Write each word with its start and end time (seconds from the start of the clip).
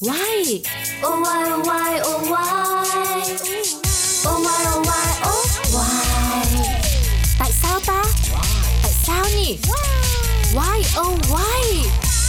Why? 0.00 0.62
Oh 1.06 1.20
why 1.22 1.52
oh 1.54 1.66
why 1.66 2.00
oh 2.00 2.30
why 2.30 2.78
Oh 4.28 4.40
why 4.44 4.60
oh 4.74 4.86
why 4.86 5.06
oh 5.28 5.46
why 5.74 6.04
Tại 7.38 7.50
sao 7.62 7.80
ta? 7.86 8.04
Tại 8.82 8.92
sao 8.92 9.24
nhỉ? 9.36 9.58
Why 10.54 11.00
oh 11.00 11.18
why? 11.30 11.88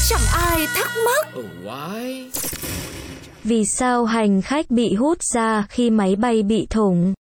Chẳng 0.09 0.21
ai 0.33 0.67
thắc 0.75 0.91
mắc. 1.05 1.27
Oh, 1.39 1.45
why? 1.65 2.29
Vì 3.43 3.65
sao 3.65 4.05
hành 4.05 4.41
khách 4.41 4.71
bị 4.71 4.93
hút 4.93 5.23
ra 5.23 5.65
khi 5.69 5.89
máy 5.89 6.15
bay 6.15 6.43
bị 6.43 6.67
thủng? 6.69 7.13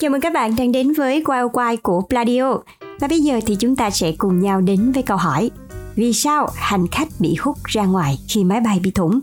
Chào 0.00 0.10
mừng 0.10 0.20
các 0.20 0.32
bạn 0.32 0.56
đang 0.56 0.72
đến 0.72 0.92
với 0.92 1.22
Wild 1.22 1.50
Wild 1.50 1.76
của 1.82 2.02
Pladio. 2.08 2.58
Và 3.00 3.08
bây 3.08 3.20
giờ 3.20 3.40
thì 3.46 3.56
chúng 3.60 3.76
ta 3.76 3.90
sẽ 3.90 4.12
cùng 4.18 4.40
nhau 4.40 4.60
đến 4.60 4.92
với 4.92 5.02
câu 5.02 5.16
hỏi 5.16 5.50
vì 5.96 6.12
sao 6.12 6.48
hành 6.54 6.86
khách 6.88 7.08
bị 7.18 7.34
hút 7.34 7.58
ra 7.64 7.84
ngoài 7.84 8.18
khi 8.28 8.44
máy 8.44 8.60
bay 8.60 8.80
bị 8.82 8.90
thủng? 8.90 9.20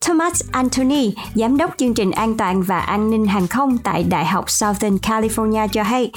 Thomas 0.00 0.42
Anthony, 0.50 1.14
giám 1.34 1.56
đốc 1.56 1.74
chương 1.78 1.94
trình 1.94 2.10
an 2.10 2.36
toàn 2.36 2.62
và 2.62 2.80
an 2.80 3.10
ninh 3.10 3.26
hàng 3.26 3.46
không 3.46 3.78
tại 3.78 4.04
Đại 4.04 4.26
học 4.26 4.50
Southern 4.50 4.96
California 4.96 5.68
cho 5.68 5.82
hay, 5.82 6.10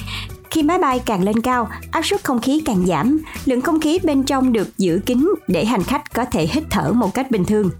khi 0.50 0.62
máy 0.62 0.78
bay 0.78 0.98
càng 0.98 1.22
lên 1.22 1.40
cao, 1.40 1.68
áp 1.90 2.02
suất 2.06 2.24
không 2.24 2.40
khí 2.40 2.62
càng 2.64 2.86
giảm, 2.86 3.18
lượng 3.44 3.60
không 3.60 3.80
khí 3.80 3.98
bên 4.02 4.22
trong 4.22 4.52
được 4.52 4.78
giữ 4.78 5.00
kín 5.06 5.28
để 5.48 5.64
hành 5.64 5.82
khách 5.82 6.12
có 6.14 6.24
thể 6.24 6.46
hít 6.46 6.64
thở 6.70 6.92
một 6.92 7.14
cách 7.14 7.30
bình 7.30 7.44
thường. 7.44 7.70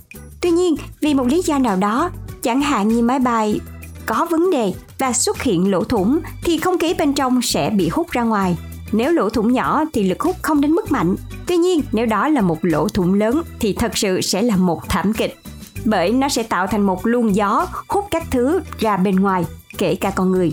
Tuy 0.41 0.51
nhiên, 0.51 0.75
vì 1.01 1.15
một 1.15 1.27
lý 1.27 1.43
do 1.43 1.59
nào 1.59 1.77
đó, 1.77 2.11
chẳng 2.43 2.61
hạn 2.61 2.89
như 2.89 3.03
máy 3.03 3.19
bay 3.19 3.61
có 4.07 4.27
vấn 4.31 4.51
đề 4.51 4.73
và 4.99 5.13
xuất 5.13 5.43
hiện 5.43 5.71
lỗ 5.71 5.85
thủng 5.85 6.21
thì 6.45 6.59
không 6.59 6.79
khí 6.79 6.95
bên 6.99 7.13
trong 7.13 7.43
sẽ 7.43 7.71
bị 7.71 7.89
hút 7.89 8.11
ra 8.11 8.23
ngoài. 8.23 8.57
Nếu 8.93 9.13
lỗ 9.13 9.29
thủng 9.29 9.53
nhỏ 9.53 9.85
thì 9.93 10.09
lực 10.09 10.21
hút 10.21 10.37
không 10.43 10.61
đến 10.61 10.73
mức 10.73 10.93
mạnh. 10.93 11.17
Tuy 11.47 11.57
nhiên, 11.57 11.81
nếu 11.93 12.07
đó 12.07 12.29
là 12.29 12.41
một 12.41 12.59
lỗ 12.63 12.89
thủng 12.89 13.15
lớn 13.15 13.43
thì 13.61 13.73
thật 13.73 13.97
sự 13.97 14.21
sẽ 14.21 14.43
là 14.43 14.57
một 14.57 14.89
thảm 14.89 15.13
kịch. 15.13 15.39
Bởi 15.85 16.13
nó 16.13 16.29
sẽ 16.29 16.43
tạo 16.43 16.67
thành 16.67 16.83
một 16.83 17.07
luồng 17.07 17.35
gió 17.35 17.67
hút 17.89 18.05
các 18.11 18.23
thứ 18.31 18.61
ra 18.79 18.97
bên 18.97 19.17
ngoài, 19.17 19.45
kể 19.79 19.95
cả 19.95 20.11
con 20.11 20.33
người. 20.33 20.53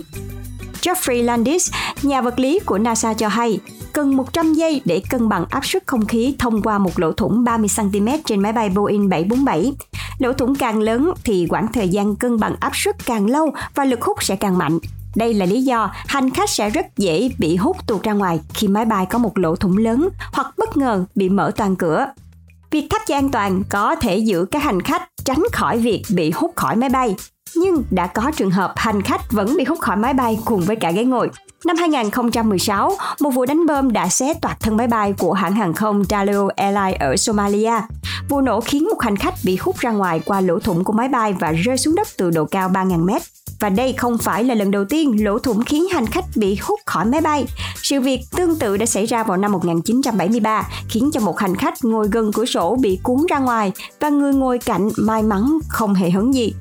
Geoffrey 0.82 1.24
Landis, 1.24 1.72
nhà 2.02 2.20
vật 2.20 2.38
lý 2.38 2.58
của 2.58 2.78
NASA 2.78 3.14
cho 3.14 3.28
hay, 3.28 3.60
cần 3.92 4.16
100 4.16 4.54
giây 4.54 4.80
để 4.84 5.02
cân 5.10 5.28
bằng 5.28 5.44
áp 5.50 5.66
suất 5.66 5.86
không 5.86 6.06
khí 6.06 6.34
thông 6.38 6.62
qua 6.62 6.78
một 6.78 6.98
lỗ 6.98 7.12
thủng 7.12 7.44
30cm 7.44 8.18
trên 8.24 8.40
máy 8.40 8.52
bay 8.52 8.68
Boeing 8.68 9.08
747. 9.08 9.72
Lỗ 10.18 10.32
thủng 10.32 10.54
càng 10.54 10.80
lớn 10.80 11.12
thì 11.24 11.46
quãng 11.50 11.66
thời 11.72 11.88
gian 11.88 12.16
cân 12.16 12.40
bằng 12.40 12.54
áp 12.60 12.72
suất 12.74 13.06
càng 13.06 13.26
lâu 13.26 13.54
và 13.74 13.84
lực 13.84 14.02
hút 14.02 14.22
sẽ 14.22 14.36
càng 14.36 14.58
mạnh. 14.58 14.78
Đây 15.16 15.34
là 15.34 15.46
lý 15.46 15.62
do 15.62 15.90
hành 15.92 16.30
khách 16.30 16.50
sẽ 16.50 16.70
rất 16.70 16.86
dễ 16.96 17.30
bị 17.38 17.56
hút 17.56 17.76
tuột 17.86 18.02
ra 18.02 18.12
ngoài 18.12 18.40
khi 18.54 18.68
máy 18.68 18.84
bay 18.84 19.06
có 19.06 19.18
một 19.18 19.38
lỗ 19.38 19.56
thủng 19.56 19.76
lớn 19.76 20.08
hoặc 20.32 20.46
bất 20.58 20.76
ngờ 20.76 21.04
bị 21.14 21.28
mở 21.28 21.52
toàn 21.56 21.76
cửa. 21.76 22.06
Việc 22.70 22.86
thắt 22.90 23.06
dây 23.06 23.18
an 23.18 23.30
toàn 23.30 23.62
có 23.70 23.94
thể 23.94 24.16
giữ 24.16 24.44
các 24.44 24.62
hành 24.62 24.82
khách 24.82 25.02
tránh 25.24 25.42
khỏi 25.52 25.78
việc 25.78 26.02
bị 26.14 26.30
hút 26.30 26.52
khỏi 26.56 26.76
máy 26.76 26.88
bay. 26.88 27.14
Nhưng 27.54 27.82
đã 27.90 28.06
có 28.06 28.30
trường 28.36 28.50
hợp 28.50 28.72
hành 28.76 29.02
khách 29.02 29.32
vẫn 29.32 29.56
bị 29.56 29.64
hút 29.64 29.78
khỏi 29.80 29.96
máy 29.96 30.14
bay 30.14 30.38
cùng 30.44 30.60
với 30.60 30.76
cả 30.76 30.90
ghế 30.90 31.04
ngồi. 31.04 31.30
Năm 31.64 31.76
2016, 31.76 32.92
một 33.20 33.30
vụ 33.30 33.44
đánh 33.46 33.66
bom 33.66 33.92
đã 33.92 34.08
xé 34.08 34.34
toạc 34.34 34.60
thân 34.60 34.76
máy 34.76 34.86
bay 34.86 35.14
của 35.18 35.32
hãng 35.32 35.52
hàng 35.52 35.74
không 35.74 36.04
Dalio 36.10 36.48
Airlines 36.56 37.00
ở 37.00 37.16
Somalia. 37.16 37.74
Vụ 38.28 38.40
nổ 38.40 38.60
khiến 38.60 38.84
một 38.84 39.02
hành 39.02 39.16
khách 39.16 39.34
bị 39.44 39.56
hút 39.56 39.76
ra 39.78 39.90
ngoài 39.90 40.20
qua 40.24 40.40
lỗ 40.40 40.58
thủng 40.58 40.84
của 40.84 40.92
máy 40.92 41.08
bay 41.08 41.32
và 41.32 41.52
rơi 41.52 41.78
xuống 41.78 41.94
đất 41.94 42.08
từ 42.16 42.30
độ 42.30 42.44
cao 42.44 42.68
3.000 42.68 43.04
mét. 43.04 43.22
Và 43.60 43.68
đây 43.68 43.92
không 43.92 44.18
phải 44.18 44.44
là 44.44 44.54
lần 44.54 44.70
đầu 44.70 44.84
tiên 44.84 45.24
lỗ 45.24 45.38
thủng 45.38 45.64
khiến 45.64 45.86
hành 45.88 46.06
khách 46.06 46.24
bị 46.34 46.58
hút 46.62 46.80
khỏi 46.86 47.04
máy 47.04 47.20
bay. 47.20 47.46
Sự 47.82 48.00
việc 48.00 48.20
tương 48.36 48.58
tự 48.58 48.76
đã 48.76 48.86
xảy 48.86 49.06
ra 49.06 49.24
vào 49.24 49.36
năm 49.36 49.52
1973, 49.52 50.68
khiến 50.88 51.10
cho 51.12 51.20
một 51.20 51.38
hành 51.38 51.54
khách 51.54 51.84
ngồi 51.84 52.08
gần 52.12 52.32
cửa 52.32 52.44
sổ 52.44 52.76
bị 52.80 52.98
cuốn 53.02 53.26
ra 53.30 53.38
ngoài 53.38 53.72
và 54.00 54.08
người 54.08 54.34
ngồi 54.34 54.58
cạnh 54.58 54.90
may 54.96 55.22
mắn 55.22 55.58
không 55.68 55.94
hề 55.94 56.10
hấn 56.10 56.30
gì. 56.30 56.52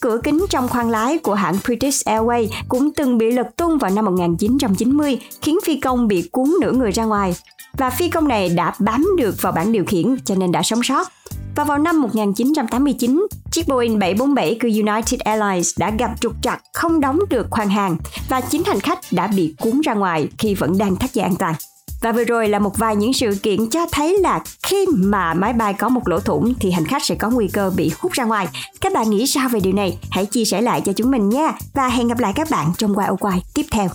Cửa 0.00 0.20
kính 0.24 0.46
trong 0.50 0.68
khoang 0.68 0.90
lái 0.90 1.18
của 1.18 1.34
hãng 1.34 1.56
British 1.64 2.06
Airways 2.06 2.48
cũng 2.68 2.94
từng 2.94 3.18
bị 3.18 3.30
lật 3.30 3.56
tung 3.56 3.78
vào 3.78 3.90
năm 3.90 4.04
1990, 4.04 5.18
khiến 5.42 5.58
phi 5.64 5.80
công 5.80 6.08
bị 6.08 6.28
cuốn 6.32 6.54
nửa 6.60 6.72
người 6.72 6.90
ra 6.90 7.04
ngoài. 7.04 7.34
Và 7.78 7.90
phi 7.90 8.08
công 8.08 8.28
này 8.28 8.48
đã 8.48 8.72
bám 8.78 9.06
được 9.18 9.42
vào 9.42 9.52
bảng 9.52 9.72
điều 9.72 9.84
khiển 9.84 10.16
cho 10.24 10.34
nên 10.34 10.52
đã 10.52 10.62
sống 10.62 10.82
sót. 10.82 11.08
Và 11.58 11.64
vào 11.64 11.78
năm 11.78 12.00
1989, 12.00 13.26
chiếc 13.50 13.68
Boeing 13.68 13.98
747 13.98 14.58
của 14.62 14.68
United 14.68 15.20
Airlines 15.20 15.78
đã 15.78 15.90
gặp 15.98 16.10
trục 16.20 16.32
trặc 16.42 16.62
không 16.72 17.00
đóng 17.00 17.18
được 17.30 17.46
khoang 17.50 17.68
hàng 17.68 17.96
và 18.28 18.40
chính 18.40 18.64
hành 18.64 18.80
khách 18.80 18.98
đã 19.10 19.26
bị 19.26 19.54
cuốn 19.60 19.80
ra 19.80 19.94
ngoài 19.94 20.28
khi 20.38 20.54
vẫn 20.54 20.78
đang 20.78 20.96
thắt 20.96 21.14
dây 21.14 21.22
an 21.22 21.36
toàn. 21.38 21.54
Và 22.02 22.12
vừa 22.12 22.24
rồi 22.24 22.48
là 22.48 22.58
một 22.58 22.78
vài 22.78 22.96
những 22.96 23.12
sự 23.12 23.36
kiện 23.42 23.70
cho 23.70 23.86
thấy 23.92 24.18
là 24.18 24.40
khi 24.62 24.86
mà 24.96 25.34
máy 25.34 25.52
bay 25.52 25.74
có 25.74 25.88
một 25.88 26.08
lỗ 26.08 26.20
thủng 26.20 26.54
thì 26.60 26.70
hành 26.70 26.86
khách 26.86 27.04
sẽ 27.04 27.14
có 27.14 27.30
nguy 27.30 27.48
cơ 27.48 27.70
bị 27.76 27.92
hút 27.98 28.12
ra 28.12 28.24
ngoài. 28.24 28.48
Các 28.80 28.92
bạn 28.92 29.10
nghĩ 29.10 29.26
sao 29.26 29.48
về 29.48 29.60
điều 29.60 29.72
này? 29.72 29.98
Hãy 30.10 30.26
chia 30.26 30.44
sẻ 30.44 30.60
lại 30.60 30.80
cho 30.80 30.92
chúng 30.92 31.10
mình 31.10 31.28
nha. 31.28 31.52
Và 31.74 31.88
hẹn 31.88 32.08
gặp 32.08 32.18
lại 32.18 32.32
các 32.36 32.50
bạn 32.50 32.72
trong 32.78 32.94
quay 32.94 33.08
ô 33.08 33.16
tiếp 33.54 33.66
theo. 33.70 33.88